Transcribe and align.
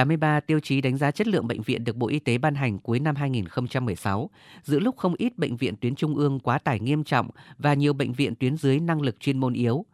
83 0.00 0.40
tiêu 0.40 0.60
chí 0.60 0.80
đánh 0.80 0.96
giá 0.96 1.10
chất 1.10 1.26
lượng 1.26 1.46
bệnh 1.46 1.62
viện 1.62 1.84
được 1.84 1.96
Bộ 1.96 2.08
Y 2.08 2.18
tế 2.18 2.38
ban 2.38 2.54
hành 2.54 2.78
cuối 2.78 3.00
năm 3.00 3.16
2016, 3.16 4.30
giữa 4.62 4.78
lúc 4.78 4.96
không 4.96 5.14
ít 5.18 5.38
bệnh 5.38 5.56
viện 5.56 5.76
tuyến 5.76 5.94
trung 5.94 6.16
ương 6.16 6.40
quá 6.40 6.58
tải 6.58 6.80
nghiêm 6.80 7.04
trọng 7.04 7.30
và 7.58 7.74
nhiều 7.74 7.92
bệnh 7.92 8.12
viện 8.12 8.34
tuyến 8.34 8.56
dưới 8.56 8.80
năng 8.80 9.02
lực 9.02 9.20
chuyên 9.20 9.38
môn 9.38 9.52
yếu. 9.52 9.84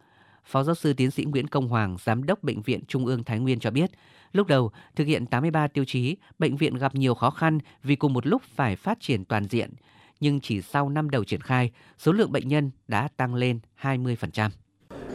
Phó 0.45 0.63
giáo 0.63 0.75
sư 0.75 0.93
tiến 0.93 1.11
sĩ 1.11 1.25
Nguyễn 1.25 1.49
Công 1.49 1.69
Hoàng, 1.69 1.97
giám 2.05 2.25
đốc 2.25 2.43
bệnh 2.43 2.63
viện 2.63 2.81
Trung 2.89 3.07
ương 3.07 3.25
Thái 3.25 3.39
Nguyên 3.39 3.59
cho 3.59 3.71
biết, 3.71 3.91
lúc 4.33 4.47
đầu 4.47 4.71
thực 4.97 5.07
hiện 5.07 5.27
83 5.27 5.69
tiêu 5.69 5.85
chí, 5.85 6.17
bệnh 6.39 6.57
viện 6.57 6.75
gặp 6.75 6.95
nhiều 6.95 7.15
khó 7.15 7.31
khăn 7.31 7.59
vì 7.83 7.97
cùng 7.97 8.13
một 8.13 8.27
lúc 8.27 8.43
phải 8.55 8.77
phát 8.77 8.99
triển 9.01 9.25
toàn 9.25 9.45
diện, 9.45 9.71
nhưng 10.21 10.41
chỉ 10.41 10.63
sau 10.63 10.89
năm 10.89 11.11
đầu 11.11 11.25
triển 11.25 11.41
khai, 11.41 11.71
số 11.99 12.13
lượng 12.13 12.33
bệnh 12.33 12.49
nhân 12.49 12.71
đã 12.89 13.09
tăng 13.17 13.35
lên 13.35 13.59
20% 13.83 14.51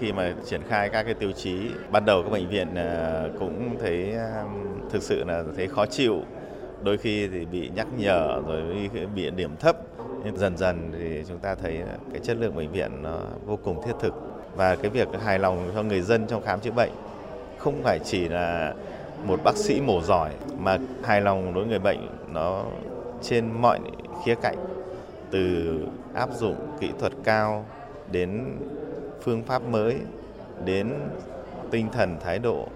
khi 0.01 0.11
mà 0.11 0.33
triển 0.45 0.61
khai 0.69 0.89
các 0.89 1.03
cái 1.03 1.13
tiêu 1.13 1.31
chí 1.31 1.53
ban 1.91 2.05
đầu 2.05 2.23
các 2.23 2.29
bệnh 2.29 2.49
viện 2.49 2.75
ờ, 2.75 3.31
cũng 3.39 3.77
thấy 3.79 4.13
thực 4.91 5.03
sự 5.03 5.23
là 5.23 5.43
thấy 5.55 5.67
khó 5.67 5.85
chịu. 5.85 6.21
Đôi 6.83 6.97
khi 6.97 7.27
thì 7.27 7.45
bị 7.45 7.71
nhắc 7.75 7.87
nhở 7.97 8.41
rồi 8.47 8.89
bị 9.15 9.29
điểm 9.29 9.55
thấp. 9.59 9.77
Nhưng 10.25 10.37
dần 10.37 10.57
dần 10.57 10.91
thì 10.99 11.23
chúng 11.27 11.39
ta 11.39 11.55
thấy 11.55 11.83
cái 12.11 12.19
chất 12.23 12.37
lượng 12.37 12.55
bệnh 12.55 12.71
viện 12.71 12.91
nó 13.03 13.19
vô 13.45 13.59
cùng 13.63 13.81
thiết 13.85 13.93
thực. 13.99 14.13
Và 14.55 14.75
cái 14.75 14.89
việc 14.89 15.07
hài 15.23 15.39
lòng 15.39 15.71
cho 15.75 15.83
người 15.83 16.01
dân 16.01 16.27
trong 16.27 16.43
khám 16.43 16.59
chữa 16.59 16.71
bệnh 16.71 16.91
không 17.57 17.83
phải 17.83 17.99
chỉ 17.99 18.29
là 18.29 18.73
một 19.27 19.39
bác 19.43 19.57
sĩ 19.57 19.81
mổ 19.81 20.01
giỏi, 20.01 20.31
mà 20.59 20.77
hài 21.03 21.21
lòng 21.21 21.53
đối 21.53 21.63
với 21.63 21.69
người 21.69 21.79
bệnh 21.79 22.07
nó 22.33 22.65
trên 23.21 23.51
mọi 23.61 23.79
khía 24.25 24.35
cạnh. 24.35 24.57
Từ 25.31 25.77
áp 26.13 26.29
dụng 26.33 26.55
kỹ 26.79 26.89
thuật 26.99 27.13
cao 27.23 27.65
đến 28.11 28.57
phương 29.21 29.43
pháp 29.43 29.61
mới, 29.63 29.95
đến 30.65 30.93
tinh 31.71 31.87
thần 31.91 32.17
thái 32.23 32.39
độ 32.39 32.67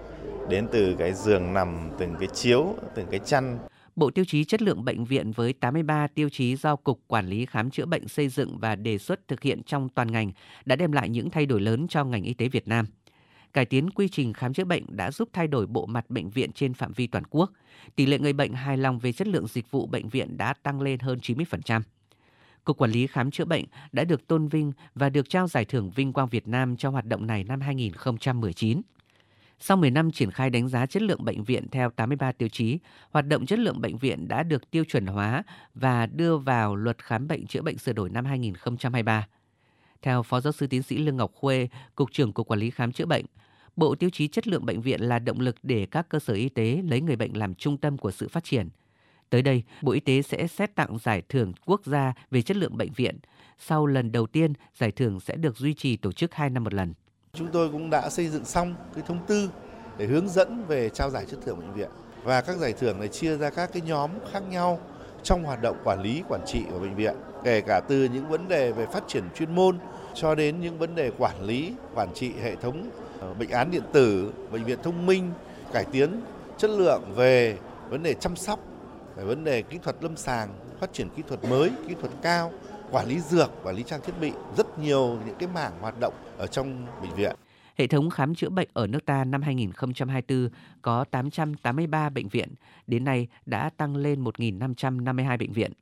đến 0.50 0.66
từ 0.72 0.96
cái 0.98 1.14
giường 1.14 1.52
nằm, 1.52 1.90
từng 1.98 2.14
cái 2.20 2.28
chiếu, 2.34 2.74
từng 2.94 3.06
cái 3.10 3.20
chăn 3.24 3.58
Bộ 3.96 4.10
tiêu 4.10 4.24
chí 4.24 4.44
chất 4.44 4.62
lượng 4.62 4.84
bệnh 4.84 5.04
viện 5.04 5.32
với 5.32 5.52
83 5.52 6.06
tiêu 6.06 6.28
chí 6.28 6.56
do 6.56 6.76
Cục 6.76 7.00
Quản 7.06 7.26
lý 7.26 7.46
Khám 7.46 7.70
chữa 7.70 7.86
bệnh 7.86 8.08
xây 8.08 8.28
dựng 8.28 8.58
và 8.58 8.74
đề 8.74 8.98
xuất 8.98 9.28
thực 9.28 9.42
hiện 9.42 9.62
trong 9.62 9.88
toàn 9.88 10.12
ngành 10.12 10.32
đã 10.64 10.76
đem 10.76 10.92
lại 10.92 11.08
những 11.08 11.30
thay 11.30 11.46
đổi 11.46 11.60
lớn 11.60 11.86
cho 11.88 12.04
ngành 12.04 12.24
y 12.24 12.34
tế 12.34 12.48
Việt 12.48 12.68
Nam. 12.68 12.86
Cải 13.52 13.64
tiến 13.64 13.90
quy 13.90 14.08
trình 14.08 14.32
khám 14.32 14.54
chữa 14.54 14.64
bệnh 14.64 14.84
đã 14.88 15.10
giúp 15.10 15.28
thay 15.32 15.46
đổi 15.46 15.66
bộ 15.66 15.86
mặt 15.86 16.10
bệnh 16.10 16.30
viện 16.30 16.52
trên 16.52 16.74
phạm 16.74 16.92
vi 16.92 17.06
toàn 17.06 17.24
quốc. 17.30 17.52
Tỷ 17.96 18.06
lệ 18.06 18.18
người 18.18 18.32
bệnh 18.32 18.52
hài 18.52 18.76
lòng 18.76 18.98
về 18.98 19.12
chất 19.12 19.28
lượng 19.28 19.46
dịch 19.46 19.70
vụ 19.70 19.86
bệnh 19.86 20.08
viện 20.08 20.36
đã 20.36 20.54
tăng 20.62 20.80
lên 20.80 21.00
hơn 21.00 21.18
90%. 21.22 21.80
Cục 22.64 22.76
Quản 22.76 22.90
lý 22.90 23.06
Khám 23.06 23.30
chữa 23.30 23.44
bệnh 23.44 23.64
đã 23.92 24.04
được 24.04 24.26
tôn 24.26 24.48
vinh 24.48 24.72
và 24.94 25.08
được 25.08 25.28
trao 25.28 25.48
giải 25.48 25.64
thưởng 25.64 25.90
Vinh 25.90 26.12
quang 26.12 26.28
Việt 26.28 26.48
Nam 26.48 26.76
cho 26.76 26.90
hoạt 26.90 27.04
động 27.04 27.26
này 27.26 27.44
năm 27.44 27.60
2019. 27.60 28.82
Sau 29.58 29.76
10 29.76 29.90
năm 29.90 30.10
triển 30.10 30.30
khai 30.30 30.50
đánh 30.50 30.68
giá 30.68 30.86
chất 30.86 31.02
lượng 31.02 31.24
bệnh 31.24 31.44
viện 31.44 31.68
theo 31.68 31.90
83 31.90 32.32
tiêu 32.32 32.48
chí, 32.48 32.78
hoạt 33.10 33.26
động 33.26 33.46
chất 33.46 33.58
lượng 33.58 33.80
bệnh 33.80 33.98
viện 33.98 34.28
đã 34.28 34.42
được 34.42 34.70
tiêu 34.70 34.84
chuẩn 34.84 35.06
hóa 35.06 35.42
và 35.74 36.06
đưa 36.06 36.36
vào 36.36 36.76
luật 36.76 37.04
khám 37.04 37.28
bệnh 37.28 37.46
chữa 37.46 37.62
bệnh 37.62 37.78
sửa 37.78 37.92
đổi 37.92 38.10
năm 38.10 38.24
2023. 38.24 39.26
Theo 40.02 40.22
Phó 40.22 40.40
Giáo 40.40 40.52
sư 40.52 40.66
Tiến 40.66 40.82
sĩ 40.82 40.98
Lương 40.98 41.16
Ngọc 41.16 41.32
Khuê, 41.34 41.68
Cục 41.94 42.12
trưởng 42.12 42.32
Cục 42.32 42.46
Quản 42.46 42.60
lý 42.60 42.70
Khám 42.70 42.92
chữa 42.92 43.06
bệnh, 43.06 43.24
Bộ 43.76 43.94
tiêu 43.94 44.10
chí 44.10 44.28
chất 44.28 44.48
lượng 44.48 44.66
bệnh 44.66 44.80
viện 44.80 45.00
là 45.00 45.18
động 45.18 45.40
lực 45.40 45.56
để 45.62 45.86
các 45.90 46.08
cơ 46.08 46.18
sở 46.18 46.34
y 46.34 46.48
tế 46.48 46.82
lấy 46.84 47.00
người 47.00 47.16
bệnh 47.16 47.36
làm 47.36 47.54
trung 47.54 47.76
tâm 47.76 47.98
của 47.98 48.10
sự 48.10 48.28
phát 48.28 48.44
triển– 48.44 48.68
Tới 49.30 49.42
đây, 49.42 49.62
Bộ 49.82 49.92
Y 49.92 50.00
tế 50.00 50.22
sẽ 50.22 50.46
xét 50.46 50.74
tặng 50.74 50.98
giải 50.98 51.22
thưởng 51.28 51.52
quốc 51.64 51.84
gia 51.84 52.12
về 52.30 52.42
chất 52.42 52.56
lượng 52.56 52.76
bệnh 52.76 52.92
viện. 52.92 53.18
Sau 53.58 53.86
lần 53.86 54.12
đầu 54.12 54.26
tiên, 54.26 54.52
giải 54.74 54.90
thưởng 54.92 55.20
sẽ 55.20 55.36
được 55.36 55.56
duy 55.56 55.74
trì 55.74 55.96
tổ 55.96 56.12
chức 56.12 56.34
2 56.34 56.50
năm 56.50 56.64
một 56.64 56.74
lần. 56.74 56.94
Chúng 57.36 57.48
tôi 57.48 57.68
cũng 57.68 57.90
đã 57.90 58.10
xây 58.10 58.28
dựng 58.28 58.44
xong 58.44 58.74
cái 58.94 59.04
thông 59.06 59.26
tư 59.26 59.48
để 59.98 60.06
hướng 60.06 60.28
dẫn 60.28 60.64
về 60.68 60.88
trao 60.88 61.10
giải 61.10 61.24
chất 61.30 61.40
thưởng 61.46 61.58
bệnh 61.58 61.72
viện. 61.72 61.88
Và 62.24 62.40
các 62.40 62.56
giải 62.56 62.72
thưởng 62.72 62.98
này 62.98 63.08
chia 63.08 63.36
ra 63.36 63.50
các 63.50 63.70
cái 63.72 63.82
nhóm 63.86 64.10
khác 64.32 64.42
nhau 64.50 64.80
trong 65.22 65.44
hoạt 65.44 65.62
động 65.62 65.76
quản 65.84 66.02
lý, 66.02 66.22
quản 66.28 66.40
trị 66.46 66.62
của 66.70 66.78
bệnh 66.78 66.94
viện. 66.94 67.14
Kể 67.44 67.60
cả 67.60 67.80
từ 67.88 68.04
những 68.04 68.28
vấn 68.28 68.48
đề 68.48 68.72
về 68.72 68.86
phát 68.86 69.04
triển 69.08 69.24
chuyên 69.34 69.54
môn 69.54 69.78
cho 70.14 70.34
đến 70.34 70.60
những 70.60 70.78
vấn 70.78 70.94
đề 70.94 71.10
quản 71.18 71.42
lý, 71.42 71.72
quản 71.94 72.14
trị 72.14 72.32
hệ 72.42 72.56
thống 72.56 72.90
ờ, 73.20 73.34
bệnh 73.34 73.50
án 73.50 73.70
điện 73.70 73.82
tử, 73.92 74.32
bệnh 74.50 74.64
viện 74.64 74.78
thông 74.82 75.06
minh, 75.06 75.32
cải 75.72 75.84
tiến 75.84 76.20
chất 76.58 76.70
lượng 76.70 77.02
về 77.16 77.58
vấn 77.88 78.02
đề 78.02 78.14
chăm 78.14 78.36
sóc 78.36 78.60
về 79.16 79.24
vấn 79.24 79.44
đề 79.44 79.62
kỹ 79.62 79.78
thuật 79.82 79.96
lâm 80.00 80.16
sàng, 80.16 80.48
phát 80.80 80.92
triển 80.92 81.08
kỹ 81.16 81.22
thuật 81.28 81.44
mới, 81.44 81.70
kỹ 81.88 81.94
thuật 82.00 82.12
cao, 82.22 82.52
quản 82.90 83.08
lý 83.08 83.20
dược, 83.20 83.50
quản 83.62 83.76
lý 83.76 83.82
trang 83.82 84.00
thiết 84.04 84.12
bị, 84.20 84.32
rất 84.56 84.78
nhiều 84.78 85.18
những 85.26 85.36
cái 85.38 85.48
mảng 85.54 85.72
hoạt 85.80 86.00
động 86.00 86.14
ở 86.38 86.46
trong 86.46 86.86
bệnh 87.02 87.14
viện. 87.14 87.36
Hệ 87.78 87.86
thống 87.86 88.10
khám 88.10 88.34
chữa 88.34 88.48
bệnh 88.48 88.68
ở 88.72 88.86
nước 88.86 89.04
ta 89.06 89.24
năm 89.24 89.42
2024 89.42 90.48
có 90.82 91.04
883 91.04 92.08
bệnh 92.08 92.28
viện, 92.28 92.48
đến 92.86 93.04
nay 93.04 93.28
đã 93.46 93.70
tăng 93.76 93.96
lên 93.96 94.24
1.552 94.24 95.38
bệnh 95.38 95.52
viện. 95.52 95.72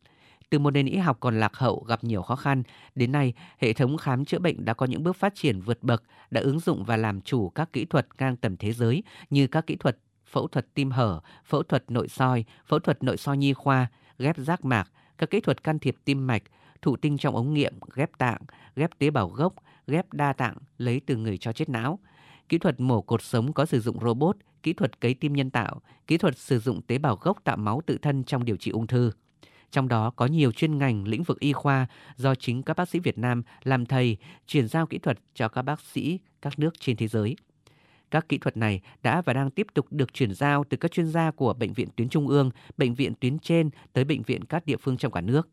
Từ 0.51 0.59
một 0.59 0.71
nền 0.71 0.87
y 0.87 0.99
học 0.99 1.17
còn 1.21 1.41
lạc 1.41 1.57
hậu 1.57 1.85
gặp 1.89 2.05
nhiều 2.05 2.23
khó 2.23 2.37
khăn, 2.37 2.63
đến 2.95 3.13
nay 3.13 3.33
hệ 3.59 3.73
thống 3.73 3.97
khám 3.97 4.25
chữa 4.25 4.39
bệnh 4.39 4.65
đã 4.65 4.75
có 4.75 4.87
những 4.87 5.03
bước 5.03 5.17
phát 5.17 5.35
triển 5.35 5.61
vượt 5.61 5.83
bậc, 5.83 6.03
đã 6.31 6.41
ứng 6.41 6.61
dụng 6.61 6.85
và 6.85 6.97
làm 6.97 7.21
chủ 7.21 7.49
các 7.49 7.73
kỹ 7.73 7.85
thuật 7.85 8.07
ngang 8.19 8.37
tầm 8.37 8.57
thế 8.57 8.73
giới 8.73 9.03
như 9.31 9.47
các 9.47 9.67
kỹ 9.67 9.77
thuật 9.77 9.99
phẫu 10.27 10.49
thuật 10.49 10.67
tim 10.75 10.91
hở, 10.91 11.21
phẫu 11.45 11.63
thuật 11.63 11.91
nội 11.91 12.09
soi, 12.09 12.45
phẫu 12.67 12.79
thuật 12.79 13.03
nội 13.03 13.17
soi 13.17 13.37
nhi 13.37 13.53
khoa, 13.53 13.87
ghép 14.19 14.37
giác 14.39 14.65
mạc, 14.65 14.91
các 15.19 15.31
kỹ 15.31 15.41
thuật 15.41 15.65
can 15.65 15.79
thiệp 15.79 15.97
tim 16.05 16.27
mạch, 16.27 16.43
thụ 16.85 16.97
tinh 16.97 17.19
trong 17.19 17.37
ống 17.37 17.55
nghiệm, 17.55 17.75
ghép 17.95 18.19
tạng, 18.19 18.41
ghép 18.77 18.99
tế 18.99 19.11
bào 19.11 19.29
gốc, 19.29 19.55
ghép 19.87 20.13
đa 20.13 20.33
tạng 20.33 20.57
lấy 20.79 21.01
từ 21.07 21.17
người 21.17 21.39
cho 21.39 21.53
chết 21.53 21.69
não, 21.69 21.99
kỹ 22.49 22.59
thuật 22.59 22.81
mổ 22.81 23.03
cột 23.03 23.23
sống 23.23 23.53
có 23.53 23.67
sử 23.67 23.81
dụng 23.81 24.01
robot, 24.01 24.37
kỹ 24.63 24.73
thuật 24.73 25.01
cấy 25.01 25.15
tim 25.15 25.33
nhân 25.33 25.51
tạo, 25.51 25.81
kỹ 26.07 26.19
thuật 26.19 26.39
sử 26.39 26.59
dụng 26.59 26.83
tế 26.83 26.99
bào 26.99 27.17
gốc 27.17 27.39
tạo 27.45 27.57
máu 27.57 27.81
tự 27.87 27.99
thân 27.99 28.25
trong 28.25 28.45
điều 28.45 28.57
trị 28.57 28.71
ung 28.71 28.87
thư. 28.87 29.11
Trong 29.71 29.89
đó 29.89 30.11
có 30.11 30.27
nhiều 30.27 30.53
chuyên 30.53 30.79
ngành 30.79 31.09
lĩnh 31.09 31.23
vực 31.23 31.41
y 31.41 31.53
khoa 31.53 31.87
do 32.17 32.35
chính 32.35 32.63
các 32.63 32.77
bác 32.77 32.89
sĩ 32.89 32.99
Việt 32.99 33.19
Nam 33.19 33.43
làm 33.63 33.87
thầy 33.87 34.17
chuyển 34.47 34.69
giao 34.69 34.87
kỹ 34.87 34.99
thuật 34.99 35.19
cho 35.35 35.49
các 35.49 35.63
bác 35.63 35.81
sĩ 35.81 36.19
các 36.43 36.59
nước 36.59 36.81
trên 36.81 36.97
thế 36.97 37.09
giới. 37.09 37.37
Các 38.11 38.29
kỹ 38.29 38.39
thuật 38.39 38.57
này 38.57 38.81
đã 39.03 39.23
và 39.23 39.33
đang 39.33 39.51
tiếp 39.51 39.67
tục 39.75 39.87
được 39.91 40.15
chuyển 40.15 40.35
giao 40.35 40.65
từ 40.65 40.77
các 40.77 40.93
chuyên 40.93 41.07
gia 41.07 41.31
của 41.31 41.55
bệnh 41.55 41.73
viện 41.73 41.89
tuyến 41.97 42.09
trung 42.09 42.29
ương, 42.29 42.51
bệnh 42.77 42.95
viện 42.95 43.15
tuyến 43.21 43.39
trên 43.39 43.71
tới 43.93 44.05
bệnh 44.05 44.23
viện 44.23 44.45
các 44.45 44.67
địa 44.67 44.77
phương 44.77 44.97
trong 44.97 45.13
cả 45.13 45.21
nước. 45.21 45.49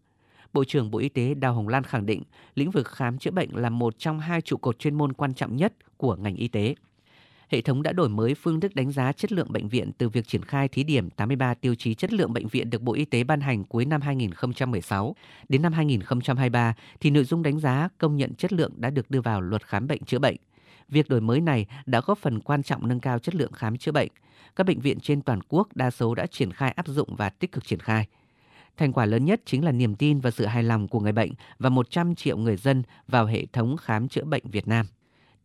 Bộ 0.54 0.64
trưởng 0.64 0.92
Bộ 0.92 1.00
Y 1.00 1.10
tế 1.10 1.34
Đào 1.34 1.54
Hồng 1.54 1.68
Lan 1.68 1.84
khẳng 1.84 2.06
định, 2.06 2.24
lĩnh 2.56 2.72
vực 2.72 2.88
khám 2.88 3.18
chữa 3.18 3.32
bệnh 3.32 3.56
là 3.56 3.70
một 3.70 4.00
trong 4.00 4.20
hai 4.20 4.42
trụ 4.42 4.58
cột 4.58 4.80
chuyên 4.80 4.96
môn 4.96 5.14
quan 5.14 5.34
trọng 5.34 5.56
nhất 5.56 5.74
của 5.98 6.16
ngành 6.16 6.36
y 6.36 6.48
tế. 6.48 6.76
Hệ 7.50 7.62
thống 7.62 7.84
đã 7.84 7.92
đổi 7.92 8.10
mới 8.10 8.36
phương 8.36 8.60
thức 8.60 8.76
đánh 8.76 8.92
giá 8.92 9.12
chất 9.12 9.32
lượng 9.32 9.52
bệnh 9.52 9.68
viện 9.68 9.92
từ 9.98 10.10
việc 10.10 10.28
triển 10.28 10.44
khai 10.44 10.68
thí 10.68 10.84
điểm 10.84 11.10
83 11.10 11.54
tiêu 11.54 11.76
chí 11.76 11.94
chất 11.94 12.14
lượng 12.14 12.34
bệnh 12.34 12.48
viện 12.48 12.70
được 12.70 12.82
Bộ 12.82 12.94
Y 12.94 13.06
tế 13.06 13.24
ban 13.24 13.42
hành 13.42 13.64
cuối 13.64 13.86
năm 13.86 14.02
2016. 14.02 15.16
Đến 15.50 15.62
năm 15.62 15.74
2023 15.74 16.74
thì 17.00 17.10
nội 17.10 17.24
dung 17.24 17.44
đánh 17.44 17.60
giá 17.60 17.90
công 17.98 18.18
nhận 18.18 18.36
chất 18.36 18.54
lượng 18.54 18.72
đã 18.78 18.90
được 18.90 19.12
đưa 19.12 19.22
vào 19.22 19.42
luật 19.42 19.68
khám 19.68 19.88
bệnh 19.88 20.04
chữa 20.04 20.20
bệnh. 20.20 20.36
Việc 20.90 21.10
đổi 21.10 21.22
mới 21.22 21.42
này 21.42 21.66
đã 21.86 22.02
góp 22.06 22.18
phần 22.18 22.40
quan 22.40 22.64
trọng 22.64 22.88
nâng 22.88 23.00
cao 23.00 23.20
chất 23.20 23.36
lượng 23.36 23.52
khám 23.52 23.78
chữa 23.78 23.92
bệnh. 23.92 24.10
Các 24.56 24.66
bệnh 24.66 24.80
viện 24.80 25.00
trên 25.00 25.22
toàn 25.22 25.40
quốc 25.50 25.68
đa 25.76 25.92
số 25.92 26.16
đã 26.16 26.26
triển 26.26 26.52
khai 26.52 26.72
áp 26.72 26.88
dụng 26.88 27.16
và 27.16 27.30
tích 27.30 27.52
cực 27.52 27.66
triển 27.66 27.80
khai. 27.80 28.08
Thành 28.78 28.94
quả 28.94 29.06
lớn 29.06 29.26
nhất 29.26 29.42
chính 29.46 29.66
là 29.66 29.72
niềm 29.72 29.96
tin 29.96 30.20
và 30.20 30.32
sự 30.32 30.46
hài 30.46 30.64
lòng 30.64 30.88
của 30.88 31.00
người 31.00 31.12
bệnh 31.12 31.32
và 31.60 31.70
100 31.70 32.16
triệu 32.16 32.38
người 32.38 32.58
dân 32.58 32.84
vào 33.08 33.26
hệ 33.26 33.46
thống 33.46 33.78
khám 33.78 34.08
chữa 34.08 34.24
bệnh 34.24 34.44
Việt 34.52 34.68
Nam. 34.68 34.86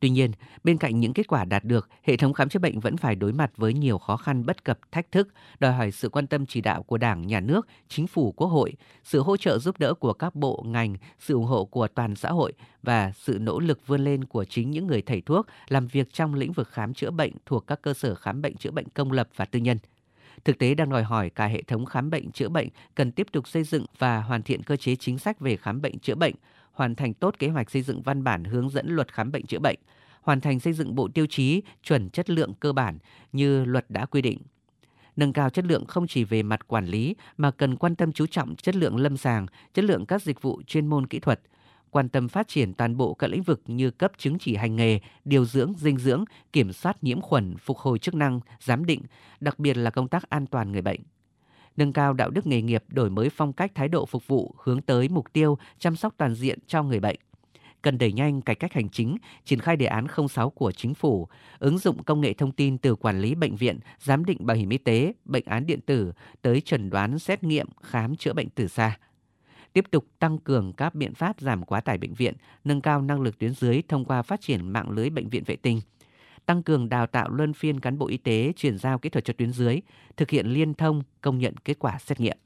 Tuy 0.01 0.11
nhiên, 0.11 0.31
bên 0.65 0.79
cạnh 0.79 1.01
những 1.01 1.13
kết 1.13 1.29
quả 1.29 1.45
đạt 1.45 1.65
được, 1.65 1.89
hệ 2.03 2.17
thống 2.17 2.33
khám 2.33 2.49
chữa 2.49 2.59
bệnh 2.59 2.81
vẫn 2.81 2.97
phải 2.97 3.15
đối 3.15 3.33
mặt 3.33 3.53
với 3.57 3.75
nhiều 3.75 3.99
khó 3.99 4.17
khăn 4.17 4.47
bất 4.47 4.65
cập, 4.65 4.79
thách 4.93 5.13
thức, 5.13 5.29
đòi 5.59 5.73
hỏi 5.73 5.91
sự 5.91 6.09
quan 6.09 6.27
tâm 6.27 6.47
chỉ 6.47 6.61
đạo 6.61 6.83
của 6.83 6.99
Đảng, 6.99 7.27
Nhà 7.27 7.41
nước, 7.41 7.67
Chính 7.89 8.07
phủ, 8.07 8.33
Quốc 8.33 8.49
hội, 8.49 8.73
sự 9.05 9.21
hỗ 9.21 9.37
trợ 9.37 9.59
giúp 9.59 9.79
đỡ 9.79 9.95
của 9.95 10.13
các 10.13 10.35
bộ, 10.35 10.65
ngành, 10.67 10.97
sự 11.19 11.35
ủng 11.35 11.45
hộ 11.45 11.65
của 11.65 11.89
toàn 11.89 12.17
xã 12.17 12.31
hội 12.31 12.53
và 12.83 13.13
sự 13.15 13.39
nỗ 13.41 13.61
lực 13.61 13.87
vươn 13.87 14.05
lên 14.05 14.25
của 14.25 14.45
chính 14.45 14.71
những 14.71 14.87
người 14.87 15.03
thầy 15.03 15.21
thuốc 15.21 15.47
làm 15.69 15.87
việc 15.87 16.13
trong 16.13 16.35
lĩnh 16.35 16.53
vực 16.53 16.69
khám 16.69 16.95
chữa 16.95 17.11
bệnh 17.11 17.33
thuộc 17.47 17.67
các 17.67 17.83
cơ 17.83 17.95
sở 17.95 18.15
khám 18.15 18.43
bệnh 18.43 18.57
chữa 18.57 18.71
bệnh 18.71 18.89
công 18.89 19.13
lập 19.13 19.29
và 19.37 19.45
tư 19.45 19.59
nhân. 19.59 19.79
Thực 20.45 20.59
tế 20.59 20.75
đang 20.75 20.91
đòi 20.91 21.03
hỏi 21.03 21.31
cả 21.31 21.47
hệ 21.47 21.63
thống 21.63 21.85
khám 21.85 22.11
bệnh 22.11 22.31
chữa 22.31 22.49
bệnh 22.49 22.69
cần 22.95 23.13
tiếp 23.13 23.27
tục 23.33 23.49
xây 23.49 23.65
dựng 23.65 23.87
và 23.99 24.21
hoàn 24.21 24.43
thiện 24.43 24.63
cơ 24.63 24.77
chế 24.77 24.97
chính 24.97 25.19
sách 25.19 25.41
về 25.41 25.57
khám 25.57 25.83
bệnh 25.83 25.99
chữa 25.99 26.15
bệnh, 26.15 26.35
hoàn 26.73 26.95
thành 26.95 27.15
tốt 27.15 27.35
kế 27.39 27.49
hoạch 27.49 27.71
xây 27.71 27.83
dựng 27.83 28.03
văn 28.03 28.25
bản 28.25 28.45
hướng 28.45 28.71
dẫn 28.71 28.87
luật 28.89 29.13
khám 29.13 29.33
bệnh 29.33 29.47
chữa 29.47 29.59
bệnh, 29.59 29.79
hoàn 30.23 30.41
thành 30.41 30.61
xây 30.61 30.73
dựng 30.73 30.95
bộ 30.95 31.09
tiêu 31.15 31.27
chí 31.27 31.63
chuẩn 31.83 32.11
chất 32.11 32.31
lượng 32.31 32.55
cơ 32.61 32.73
bản 32.73 32.99
như 33.33 33.65
luật 33.65 33.91
đã 33.91 34.07
quy 34.07 34.23
định. 34.23 34.39
Nâng 35.17 35.33
cao 35.33 35.51
chất 35.51 35.65
lượng 35.65 35.87
không 35.87 36.07
chỉ 36.07 36.25
về 36.25 36.43
mặt 36.43 36.69
quản 36.69 36.87
lý 36.87 37.17
mà 37.37 37.51
cần 37.51 37.77
quan 37.77 37.97
tâm 37.97 38.13
chú 38.13 38.27
trọng 38.27 38.57
chất 38.57 38.77
lượng 38.77 38.97
lâm 38.97 39.17
sàng, 39.17 39.47
chất 39.75 39.85
lượng 39.85 40.07
các 40.07 40.23
dịch 40.23 40.43
vụ 40.43 40.63
chuyên 40.67 40.87
môn 40.87 41.07
kỹ 41.07 41.19
thuật, 41.19 41.41
quan 41.97 42.09
tâm 42.09 42.29
phát 42.29 42.49
triển 42.49 42.75
toàn 42.75 42.97
bộ 42.97 43.15
các 43.15 43.27
lĩnh 43.27 43.43
vực 43.43 43.63
như 43.67 43.91
cấp 43.91 44.13
chứng 44.19 44.39
chỉ 44.39 44.57
hành 44.57 44.77
nghề, 44.77 45.01
điều 45.25 45.45
dưỡng, 45.45 45.73
dinh 45.77 45.99
dưỡng, 45.99 46.25
kiểm 46.53 46.73
soát 46.73 47.05
nhiễm 47.05 47.21
khuẩn, 47.21 47.57
phục 47.57 47.79
hồi 47.79 47.99
chức 47.99 48.15
năng, 48.15 48.41
giám 48.61 48.85
định, 48.85 49.03
đặc 49.41 49.59
biệt 49.59 49.77
là 49.77 49.91
công 49.91 50.09
tác 50.09 50.31
an 50.31 50.47
toàn 50.47 50.73
người 50.73 50.83
bệnh. 50.83 51.01
Nâng 51.77 51.93
cao 51.93 52.13
đạo 52.13 52.31
đức 52.31 52.47
nghề 52.47 52.63
nghiệp, 52.63 52.85
đổi 52.89 53.11
mới 53.11 53.31
phong 53.31 53.53
cách 53.53 53.73
thái 53.75 53.89
độ 53.89 54.07
phục 54.07 54.27
vụ 54.27 54.55
hướng 54.63 54.83
tới 54.83 55.09
mục 55.09 55.33
tiêu 55.33 55.59
chăm 55.79 55.97
sóc 55.97 56.15
toàn 56.17 56.35
diện 56.35 56.59
cho 56.67 56.83
người 56.83 57.01
bệnh. 57.01 57.17
Cần 57.83 57.99
đẩy 57.99 58.13
nhanh 58.13 58.41
cải 58.41 58.55
cách 58.55 58.73
hành 58.73 58.89
chính, 58.89 59.17
triển 59.45 59.61
khai 59.61 59.77
đề 59.77 59.87
án 59.87 60.07
06 60.29 60.51
của 60.51 60.73
chính 60.73 60.95
phủ, 60.95 61.29
ứng 61.59 61.79
dụng 61.79 62.03
công 62.03 62.21
nghệ 62.21 62.33
thông 62.33 62.53
tin 62.53 62.79
từ 62.79 62.95
quản 62.95 63.21
lý 63.21 63.35
bệnh 63.35 63.57
viện, 63.57 63.79
giám 64.01 64.25
định 64.25 64.47
bảo 64.47 64.57
hiểm 64.57 64.69
y 64.69 64.79
tế, 64.79 65.13
bệnh 65.25 65.45
án 65.45 65.67
điện 65.67 65.81
tử 65.81 66.13
tới 66.43 66.61
chẩn 66.61 66.91
đoán 66.91 67.19
xét 67.19 67.45
nghiệm, 67.45 67.67
khám 67.83 68.17
chữa 68.17 68.33
bệnh 68.33 68.49
từ 68.51 68.69
xa 68.69 68.99
tiếp 69.77 69.85
tục 69.91 70.07
tăng 70.19 70.39
cường 70.39 70.73
các 70.73 70.95
biện 70.95 71.15
pháp 71.15 71.41
giảm 71.41 71.65
quá 71.65 71.81
tải 71.81 71.99
bệnh 71.99 72.15
viện, 72.15 72.35
nâng 72.65 72.81
cao 72.81 73.03
năng 73.03 73.21
lực 73.21 73.39
tuyến 73.39 73.55
dưới 73.55 73.83
thông 73.89 74.05
qua 74.05 74.23
phát 74.23 74.41
triển 74.41 74.73
mạng 74.73 74.91
lưới 74.91 75.11
bệnh 75.11 75.29
viện 75.29 75.45
vệ 75.47 75.57
tinh, 75.57 75.81
tăng 76.47 76.63
cường 76.63 76.89
đào 76.89 77.07
tạo 77.07 77.29
luân 77.29 77.53
phiên 77.53 77.81
cán 77.81 77.99
bộ 77.99 78.07
y 78.07 78.17
tế 78.17 78.53
chuyển 78.57 78.79
giao 78.79 78.99
kỹ 78.99 79.09
thuật 79.09 79.25
cho 79.25 79.35
tuyến 79.39 79.53
dưới, 79.53 79.81
thực 80.17 80.31
hiện 80.31 80.47
liên 80.47 80.75
thông 80.75 81.03
công 81.21 81.39
nhận 81.39 81.57
kết 81.57 81.79
quả 81.79 81.99
xét 81.99 82.21
nghiệm. 82.21 82.37